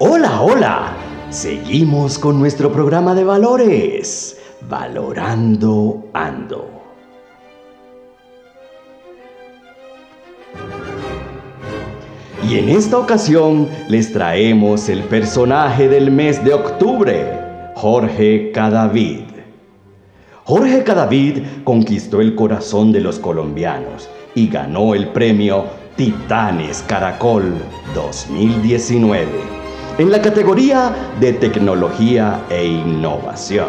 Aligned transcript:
Hola, 0.00 0.40
hola. 0.42 0.96
Seguimos 1.28 2.20
con 2.20 2.38
nuestro 2.38 2.70
programa 2.70 3.16
de 3.16 3.24
valores, 3.24 4.40
Valorando 4.68 6.04
Ando. 6.12 6.70
Y 12.48 12.58
en 12.58 12.68
esta 12.68 12.96
ocasión 12.96 13.68
les 13.88 14.12
traemos 14.12 14.88
el 14.88 15.02
personaje 15.02 15.88
del 15.88 16.12
mes 16.12 16.44
de 16.44 16.54
octubre, 16.54 17.72
Jorge 17.74 18.52
Cadavid. 18.52 19.22
Jorge 20.44 20.84
Cadavid 20.84 21.42
conquistó 21.64 22.20
el 22.20 22.36
corazón 22.36 22.92
de 22.92 23.00
los 23.00 23.18
colombianos 23.18 24.08
y 24.36 24.46
ganó 24.46 24.94
el 24.94 25.08
premio 25.08 25.64
Titanes 25.96 26.84
Caracol 26.86 27.52
2019 27.96 29.57
en 29.98 30.12
la 30.12 30.22
categoría 30.22 30.94
de 31.18 31.32
tecnología 31.32 32.44
e 32.50 32.64
innovación. 32.64 33.66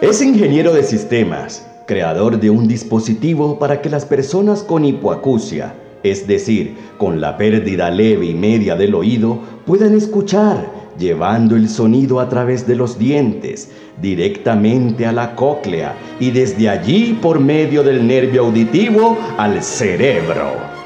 Es 0.00 0.22
ingeniero 0.22 0.72
de 0.72 0.84
sistemas, 0.84 1.68
creador 1.88 2.38
de 2.38 2.50
un 2.50 2.68
dispositivo 2.68 3.58
para 3.58 3.82
que 3.82 3.90
las 3.90 4.04
personas 4.04 4.62
con 4.62 4.84
hipoacusia, 4.84 5.74
es 6.04 6.28
decir, 6.28 6.76
con 6.98 7.20
la 7.20 7.36
pérdida 7.36 7.90
leve 7.90 8.26
y 8.26 8.34
media 8.34 8.76
del 8.76 8.94
oído, 8.94 9.40
puedan 9.66 9.96
escuchar, 9.96 10.70
llevando 10.98 11.56
el 11.56 11.68
sonido 11.68 12.20
a 12.20 12.28
través 12.28 12.64
de 12.64 12.76
los 12.76 12.96
dientes, 12.96 13.72
directamente 14.00 15.04
a 15.04 15.10
la 15.10 15.34
cóclea 15.34 15.96
y 16.20 16.30
desde 16.30 16.68
allí 16.68 17.18
por 17.20 17.40
medio 17.40 17.82
del 17.82 18.06
nervio 18.06 18.42
auditivo 18.42 19.18
al 19.36 19.64
cerebro. 19.64 20.81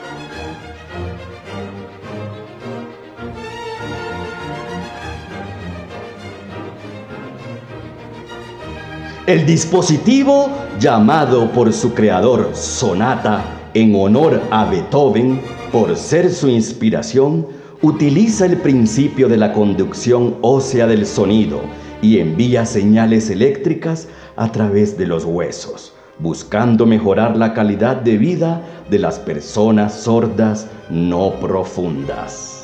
El 9.27 9.45
dispositivo, 9.45 10.49
llamado 10.79 11.51
por 11.51 11.73
su 11.73 11.95
creador 11.95 12.51
Sonata 12.55 13.43
en 13.75 13.93
honor 13.97 14.41
a 14.53 14.67
Beethoven, 14.67 15.41
por 15.73 15.97
ser 15.97 16.31
su 16.31 16.49
inspiración, 16.49 17.45
utiliza 17.83 18.47
el 18.47 18.59
principio 18.59 19.29
de 19.29 19.37
la 19.37 19.53
conducción 19.53 20.37
ósea 20.43 20.87
del 20.87 21.05
sonido 21.07 21.61
y 22.01 22.21
envía 22.21 22.65
señales 22.65 23.29
eléctricas 23.29 24.07
a 24.37 24.53
través 24.53 24.97
de 24.97 25.09
los 25.09 25.25
huesos, 25.25 25.93
buscando 26.21 26.87
mejorar 26.87 27.37
la 27.37 27.53
calidad 27.53 27.97
de 27.97 28.19
vida 28.19 28.63
de 28.89 29.01
las 29.01 29.19
personas 29.19 29.93
sordas 29.93 30.69
no 30.89 31.33
profundas. 31.41 32.56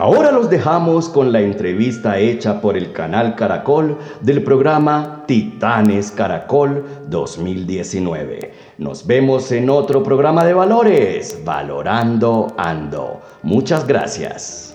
Ahora 0.00 0.32
los 0.32 0.48
dejamos 0.48 1.10
con 1.10 1.30
la 1.30 1.42
entrevista 1.42 2.18
hecha 2.18 2.62
por 2.62 2.74
el 2.74 2.90
canal 2.90 3.34
Caracol 3.36 3.98
del 4.22 4.42
programa 4.42 5.24
Titanes 5.26 6.10
Caracol 6.10 6.86
2019. 7.08 8.50
Nos 8.78 9.06
vemos 9.06 9.52
en 9.52 9.68
otro 9.68 10.02
programa 10.02 10.42
de 10.42 10.54
valores, 10.54 11.42
Valorando 11.44 12.46
Ando. 12.56 13.20
Muchas 13.42 13.86
gracias. 13.86 14.69